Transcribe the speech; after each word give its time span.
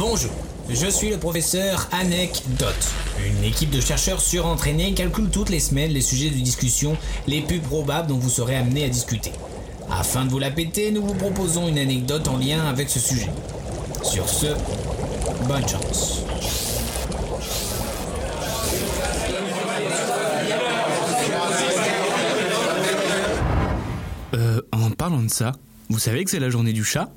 Bonjour, 0.00 0.30
je 0.70 0.86
suis 0.86 1.10
le 1.10 1.18
professeur 1.18 1.86
Anecdote. 1.92 2.88
Une 3.22 3.44
équipe 3.44 3.68
de 3.68 3.82
chercheurs 3.82 4.22
surentraînés 4.22 4.94
calcule 4.94 5.28
toutes 5.28 5.50
les 5.50 5.60
semaines 5.60 5.90
les 5.90 6.00
sujets 6.00 6.30
de 6.30 6.36
discussion 6.36 6.96
les 7.26 7.42
plus 7.42 7.58
probables 7.58 8.08
dont 8.08 8.16
vous 8.16 8.30
serez 8.30 8.56
amené 8.56 8.86
à 8.86 8.88
discuter. 8.88 9.30
Afin 9.90 10.24
de 10.24 10.30
vous 10.30 10.38
la 10.38 10.50
péter, 10.50 10.90
nous 10.90 11.02
vous 11.06 11.12
proposons 11.12 11.68
une 11.68 11.76
anecdote 11.76 12.28
en 12.28 12.38
lien 12.38 12.64
avec 12.66 12.88
ce 12.88 12.98
sujet. 12.98 13.28
Sur 14.02 14.26
ce, 14.26 14.46
bonne 15.46 15.68
chance. 15.68 16.22
Euh, 24.32 24.62
en 24.72 24.90
parlant 24.92 25.22
de 25.22 25.28
ça, 25.28 25.52
vous 25.90 25.98
savez 25.98 26.24
que 26.24 26.30
c'est 26.30 26.40
la 26.40 26.48
journée 26.48 26.72
du 26.72 26.84
chat? 26.84 27.12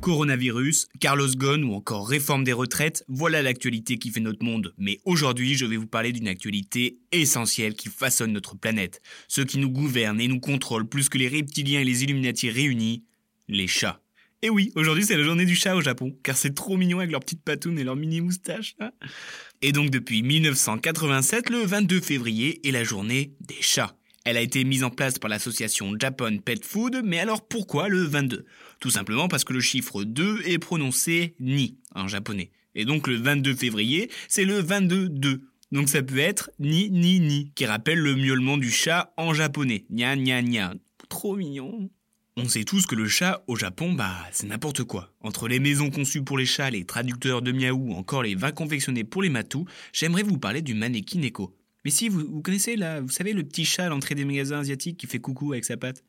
Coronavirus, 0.00 0.88
Carlos 0.98 1.28
Ghosn 1.36 1.62
ou 1.64 1.74
encore 1.74 2.08
réforme 2.08 2.42
des 2.42 2.54
retraites, 2.54 3.04
voilà 3.08 3.42
l'actualité 3.42 3.98
qui 3.98 4.10
fait 4.10 4.20
notre 4.20 4.42
monde. 4.44 4.72
Mais 4.78 4.98
aujourd'hui, 5.04 5.56
je 5.56 5.66
vais 5.66 5.76
vous 5.76 5.86
parler 5.86 6.12
d'une 6.12 6.28
actualité 6.28 6.98
essentielle 7.12 7.74
qui 7.74 7.88
façonne 7.88 8.32
notre 8.32 8.56
planète. 8.56 9.02
Ceux 9.28 9.44
qui 9.44 9.58
nous 9.58 9.68
gouvernent 9.68 10.20
et 10.20 10.28
nous 10.28 10.40
contrôlent 10.40 10.88
plus 10.88 11.10
que 11.10 11.18
les 11.18 11.28
reptiliens 11.28 11.80
et 11.80 11.84
les 11.84 12.02
Illuminati 12.02 12.48
réunis, 12.48 13.04
les 13.48 13.66
chats. 13.66 14.00
Et 14.42 14.48
oui, 14.48 14.72
aujourd'hui 14.74 15.04
c'est 15.04 15.18
la 15.18 15.22
journée 15.22 15.44
du 15.44 15.54
chat 15.54 15.76
au 15.76 15.82
Japon, 15.82 16.16
car 16.22 16.34
c'est 16.34 16.54
trop 16.54 16.78
mignon 16.78 17.00
avec 17.00 17.10
leurs 17.10 17.20
petites 17.20 17.44
patounes 17.44 17.78
et 17.78 17.84
leurs 17.84 17.96
mini 17.96 18.22
moustaches. 18.22 18.74
Hein. 18.80 18.92
et 19.60 19.72
donc 19.72 19.90
depuis 19.90 20.22
1987, 20.22 21.50
le 21.50 21.58
22 21.58 22.00
février 22.00 22.66
est 22.66 22.72
la 22.72 22.84
journée 22.84 23.34
des 23.40 23.60
chats. 23.60 23.94
Elle 24.24 24.36
a 24.36 24.42
été 24.42 24.64
mise 24.64 24.84
en 24.84 24.90
place 24.90 25.18
par 25.18 25.30
l'association 25.30 25.94
Japan 25.98 26.36
Pet 26.38 26.62
Food, 26.64 27.00
mais 27.04 27.18
alors 27.18 27.46
pourquoi 27.46 27.88
le 27.88 28.02
22 28.02 28.44
Tout 28.78 28.90
simplement 28.90 29.28
parce 29.28 29.44
que 29.44 29.54
le 29.54 29.60
chiffre 29.60 30.04
2 30.04 30.42
est 30.44 30.58
prononcé 30.58 31.34
ni 31.40 31.78
en 31.94 32.06
japonais. 32.06 32.50
Et 32.74 32.84
donc 32.84 33.06
le 33.06 33.16
22 33.16 33.54
février, 33.54 34.10
c'est 34.28 34.44
le 34.44 34.62
22-2. 34.62 35.40
Donc 35.72 35.88
ça 35.88 36.02
peut 36.02 36.18
être 36.18 36.50
ni 36.58 36.90
ni 36.90 37.20
ni, 37.20 37.52
qui 37.54 37.64
rappelle 37.64 37.98
le 37.98 38.14
miaulement 38.14 38.58
du 38.58 38.70
chat 38.70 39.12
en 39.16 39.32
japonais. 39.32 39.86
Nya 39.88 40.16
nya 40.16 40.42
nya. 40.42 40.74
Trop 41.08 41.36
mignon. 41.36 41.90
On 42.36 42.48
sait 42.48 42.64
tous 42.64 42.86
que 42.86 42.94
le 42.94 43.08
chat 43.08 43.42
au 43.48 43.56
Japon, 43.56 43.92
bah, 43.92 44.16
c'est 44.32 44.46
n'importe 44.46 44.84
quoi. 44.84 45.12
Entre 45.20 45.48
les 45.48 45.58
maisons 45.58 45.90
conçues 45.90 46.22
pour 46.22 46.38
les 46.38 46.46
chats, 46.46 46.70
les 46.70 46.84
traducteurs 46.84 47.42
de 47.42 47.52
miaou, 47.52 47.92
encore 47.92 48.22
les 48.22 48.34
vins 48.34 48.52
confectionnés 48.52 49.04
pour 49.04 49.22
les 49.22 49.28
matous, 49.28 49.66
j'aimerais 49.92 50.22
vous 50.22 50.38
parler 50.38 50.62
du 50.62 50.74
maneki 50.74 51.18
neko. 51.18 51.54
Mais 51.84 51.90
si, 51.90 52.08
vous, 52.08 52.42
connaissez 52.42 52.76
là, 52.76 53.00
vous 53.00 53.08
savez 53.08 53.32
le 53.32 53.42
petit 53.42 53.64
chat 53.64 53.86
à 53.86 53.88
l'entrée 53.88 54.14
des 54.14 54.24
magasins 54.24 54.58
asiatiques 54.60 54.98
qui 54.98 55.06
fait 55.06 55.18
coucou 55.18 55.52
avec 55.52 55.64
sa 55.64 55.76
patte? 55.76 56.04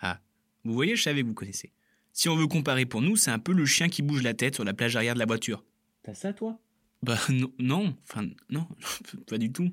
Ah, 0.00 0.20
vous 0.64 0.74
voyez, 0.74 0.96
je 0.96 1.02
savais 1.02 1.22
que 1.22 1.26
vous 1.26 1.34
connaissez. 1.34 1.72
Si 2.12 2.28
on 2.28 2.36
veut 2.36 2.46
comparer 2.46 2.86
pour 2.86 3.02
nous, 3.02 3.16
c'est 3.16 3.30
un 3.30 3.38
peu 3.38 3.52
le 3.52 3.66
chien 3.66 3.88
qui 3.88 4.02
bouge 4.02 4.22
la 4.22 4.34
tête 4.34 4.54
sur 4.54 4.64
la 4.64 4.74
plage 4.74 4.96
arrière 4.96 5.14
de 5.14 5.18
la 5.18 5.26
voiture. 5.26 5.64
T'as 6.02 6.14
ça 6.14 6.32
toi? 6.32 6.58
Bah 7.02 7.18
non, 7.28 7.52
non, 7.58 7.96
enfin 8.04 8.28
non, 8.48 8.66
pas 9.28 9.38
du 9.38 9.52
tout. 9.52 9.70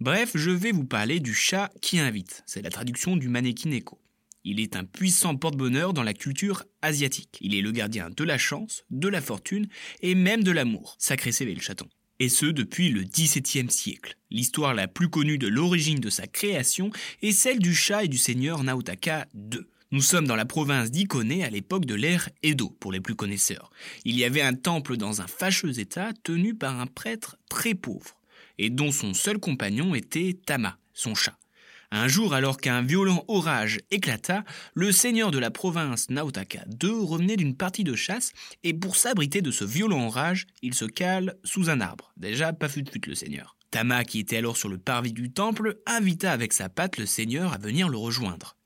Bref, 0.00 0.32
je 0.34 0.50
vais 0.50 0.72
vous 0.72 0.84
parler 0.84 1.20
du 1.20 1.34
chat 1.34 1.70
qui 1.80 1.98
invite. 1.98 2.42
C'est 2.46 2.62
la 2.62 2.70
traduction 2.70 3.16
du 3.16 3.28
Neko. 3.28 4.00
Il 4.44 4.60
est 4.60 4.76
un 4.76 4.84
puissant 4.84 5.36
porte-bonheur 5.36 5.92
dans 5.92 6.02
la 6.02 6.14
culture 6.14 6.64
asiatique. 6.82 7.38
Il 7.40 7.54
est 7.54 7.60
le 7.60 7.72
gardien 7.72 8.08
de 8.08 8.24
la 8.24 8.38
chance, 8.38 8.84
de 8.90 9.08
la 9.08 9.20
fortune 9.20 9.68
et 10.00 10.14
même 10.14 10.42
de 10.42 10.52
l'amour. 10.52 10.96
Sacré 10.98 11.32
CV 11.32 11.54
le 11.54 11.60
chaton 11.60 11.88
et 12.20 12.28
ce 12.28 12.46
depuis 12.46 12.90
le 12.90 13.02
XVIIe 13.02 13.70
siècle. 13.70 14.16
L'histoire 14.30 14.74
la 14.74 14.88
plus 14.88 15.08
connue 15.08 15.38
de 15.38 15.48
l'origine 15.48 16.00
de 16.00 16.10
sa 16.10 16.26
création 16.26 16.90
est 17.22 17.32
celle 17.32 17.58
du 17.58 17.74
chat 17.74 18.04
et 18.04 18.08
du 18.08 18.18
seigneur 18.18 18.62
Naotaka 18.62 19.26
II. 19.34 19.60
Nous 19.90 20.02
sommes 20.02 20.26
dans 20.26 20.36
la 20.36 20.44
province 20.44 20.90
d'Ikone 20.90 21.42
à 21.42 21.48
l'époque 21.48 21.86
de 21.86 21.94
l'ère 21.94 22.28
Edo, 22.42 22.68
pour 22.78 22.92
les 22.92 23.00
plus 23.00 23.14
connaisseurs. 23.14 23.70
Il 24.04 24.18
y 24.18 24.24
avait 24.24 24.42
un 24.42 24.54
temple 24.54 24.98
dans 24.98 25.22
un 25.22 25.26
fâcheux 25.26 25.78
état 25.78 26.12
tenu 26.24 26.54
par 26.54 26.78
un 26.78 26.86
prêtre 26.86 27.38
très 27.48 27.74
pauvre, 27.74 28.18
et 28.58 28.68
dont 28.68 28.92
son 28.92 29.14
seul 29.14 29.38
compagnon 29.38 29.94
était 29.94 30.38
Tama, 30.44 30.78
son 30.92 31.14
chat. 31.14 31.38
Un 31.90 32.06
jour, 32.06 32.34
alors 32.34 32.58
qu'un 32.58 32.82
violent 32.82 33.24
orage 33.28 33.80
éclata, 33.90 34.44
le 34.74 34.92
seigneur 34.92 35.30
de 35.30 35.38
la 35.38 35.50
province 35.50 36.10
Naotaka 36.10 36.64
II 36.82 37.06
revenait 37.06 37.36
d'une 37.36 37.56
partie 37.56 37.84
de 37.84 37.94
chasse 37.94 38.32
et 38.62 38.74
pour 38.74 38.96
s'abriter 38.96 39.40
de 39.40 39.50
ce 39.50 39.64
violent 39.64 40.06
orage, 40.06 40.46
il 40.60 40.74
se 40.74 40.84
cale 40.84 41.36
sous 41.44 41.70
un 41.70 41.80
arbre. 41.80 42.12
Déjà, 42.18 42.52
pas 42.52 42.68
fut 42.68 42.84
fut 42.92 43.00
le 43.06 43.14
seigneur. 43.14 43.56
Tama, 43.70 44.04
qui 44.04 44.18
était 44.18 44.36
alors 44.36 44.58
sur 44.58 44.68
le 44.68 44.78
parvis 44.78 45.12
du 45.12 45.30
temple, 45.30 45.78
invita 45.86 46.32
avec 46.32 46.52
sa 46.52 46.68
patte 46.68 46.98
le 46.98 47.06
seigneur 47.06 47.54
à 47.54 47.58
venir 47.58 47.88
le 47.88 47.96
rejoindre. 47.96 48.56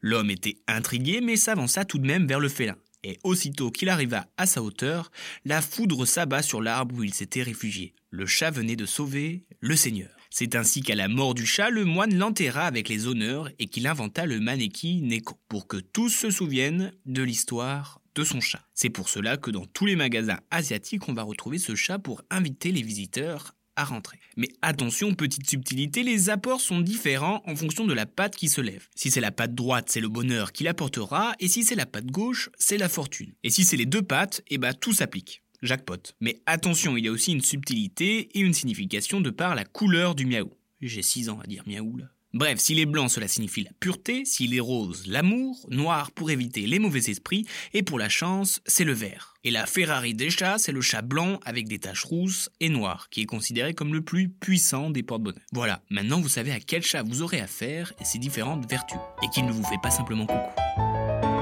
L'homme 0.00 0.30
était 0.30 0.58
intrigué 0.68 1.20
mais 1.20 1.36
s'avança 1.36 1.84
tout 1.84 1.98
de 1.98 2.06
même 2.06 2.26
vers 2.26 2.40
le 2.40 2.48
félin. 2.48 2.76
Et 3.04 3.18
aussitôt 3.24 3.70
qu'il 3.70 3.88
arriva 3.88 4.26
à 4.36 4.46
sa 4.46 4.62
hauteur, 4.62 5.10
la 5.44 5.62
foudre 5.62 6.04
s'abat 6.04 6.42
sur 6.42 6.60
l'arbre 6.60 6.96
où 6.96 7.04
il 7.04 7.14
s'était 7.14 7.42
réfugié. 7.42 7.94
Le 8.10 8.26
chat 8.26 8.50
venait 8.50 8.76
de 8.76 8.86
sauver 8.86 9.44
le 9.60 9.76
seigneur. 9.76 10.17
C'est 10.30 10.54
ainsi 10.54 10.82
qu'à 10.82 10.94
la 10.94 11.08
mort 11.08 11.34
du 11.34 11.46
chat, 11.46 11.70
le 11.70 11.84
moine 11.84 12.14
l'enterra 12.16 12.66
avec 12.66 12.88
les 12.88 13.06
honneurs 13.06 13.50
et 13.58 13.66
qu'il 13.66 13.86
inventa 13.86 14.26
le 14.26 14.40
maneki 14.40 15.00
Neko, 15.02 15.38
pour 15.48 15.66
que 15.66 15.78
tous 15.78 16.10
se 16.10 16.30
souviennent 16.30 16.92
de 17.06 17.22
l'histoire 17.22 18.00
de 18.14 18.24
son 18.24 18.40
chat. 18.40 18.66
C'est 18.74 18.90
pour 18.90 19.08
cela 19.08 19.36
que 19.36 19.50
dans 19.50 19.66
tous 19.66 19.86
les 19.86 19.96
magasins 19.96 20.40
asiatiques, 20.50 21.08
on 21.08 21.14
va 21.14 21.22
retrouver 21.22 21.58
ce 21.58 21.74
chat 21.74 21.98
pour 21.98 22.22
inviter 22.30 22.72
les 22.72 22.82
visiteurs 22.82 23.54
à 23.76 23.84
rentrer. 23.84 24.18
Mais 24.36 24.48
attention, 24.60 25.14
petite 25.14 25.48
subtilité, 25.48 26.02
les 26.02 26.30
apports 26.30 26.60
sont 26.60 26.80
différents 26.80 27.42
en 27.46 27.54
fonction 27.54 27.86
de 27.86 27.94
la 27.94 28.06
patte 28.06 28.34
qui 28.34 28.48
se 28.48 28.60
lève. 28.60 28.88
Si 28.96 29.10
c'est 29.10 29.20
la 29.20 29.30
patte 29.30 29.54
droite, 29.54 29.88
c'est 29.88 30.00
le 30.00 30.08
bonheur 30.08 30.52
qui 30.52 30.64
l'apportera, 30.64 31.34
et 31.38 31.46
si 31.46 31.62
c'est 31.62 31.76
la 31.76 31.86
patte 31.86 32.06
gauche, 32.06 32.50
c'est 32.58 32.76
la 32.76 32.88
fortune. 32.88 33.34
Et 33.44 33.50
si 33.50 33.64
c'est 33.64 33.76
les 33.76 33.86
deux 33.86 34.02
pattes, 34.02 34.42
eh 34.48 34.58
ben 34.58 34.74
tout 34.74 34.92
s'applique 34.92 35.42
jackpot. 35.62 36.14
Mais 36.20 36.40
attention, 36.46 36.96
il 36.96 37.04
y 37.04 37.08
a 37.08 37.12
aussi 37.12 37.32
une 37.32 37.40
subtilité 37.40 38.28
et 38.36 38.40
une 38.40 38.54
signification 38.54 39.20
de 39.20 39.30
par 39.30 39.54
la 39.54 39.64
couleur 39.64 40.14
du 40.14 40.26
miaou. 40.26 40.52
J'ai 40.80 41.02
6 41.02 41.28
ans 41.28 41.40
à 41.42 41.46
dire 41.46 41.64
miaou 41.66 41.96
là. 41.96 42.06
Bref, 42.34 42.58
s'il 42.58 42.78
est 42.78 42.86
blanc, 42.86 43.08
cela 43.08 43.26
signifie 43.26 43.64
la 43.64 43.70
pureté, 43.80 44.26
s'il 44.26 44.54
est 44.54 44.60
rose, 44.60 45.06
l'amour, 45.06 45.66
noir 45.70 46.10
pour 46.10 46.30
éviter 46.30 46.66
les 46.66 46.78
mauvais 46.78 47.00
esprits, 47.08 47.46
et 47.72 47.82
pour 47.82 47.98
la 47.98 48.10
chance, 48.10 48.60
c'est 48.66 48.84
le 48.84 48.92
vert. 48.92 49.34
Et 49.44 49.50
la 49.50 49.64
Ferrari 49.64 50.12
des 50.12 50.28
chats, 50.28 50.58
c'est 50.58 50.72
le 50.72 50.82
chat 50.82 51.00
blanc 51.00 51.40
avec 51.46 51.68
des 51.68 51.78
taches 51.78 52.04
rousses 52.04 52.50
et 52.60 52.68
noires, 52.68 53.08
qui 53.08 53.22
est 53.22 53.26
considéré 53.26 53.72
comme 53.72 53.94
le 53.94 54.02
plus 54.02 54.28
puissant 54.28 54.90
des 54.90 55.02
porte-bonheur. 55.02 55.40
Voilà, 55.52 55.82
maintenant 55.88 56.20
vous 56.20 56.28
savez 56.28 56.52
à 56.52 56.60
quel 56.60 56.82
chat 56.82 57.02
vous 57.02 57.22
aurez 57.22 57.40
affaire 57.40 57.94
et 57.98 58.04
ses 58.04 58.18
différentes 58.18 58.68
vertus, 58.68 59.00
et 59.22 59.28
qu'il 59.30 59.46
ne 59.46 59.52
vous 59.52 59.64
fait 59.64 59.80
pas 59.82 59.90
simplement 59.90 60.26
coucou. 60.26 61.37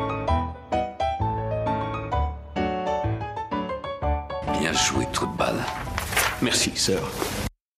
Bien 4.69 4.75
joué, 4.75 5.07
trou 5.13 5.27
de 5.27 5.37
balle. 5.37 5.65
Merci, 6.43 6.73
sœur. 6.75 7.09